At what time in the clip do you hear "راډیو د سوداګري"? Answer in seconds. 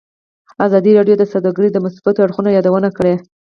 0.97-1.69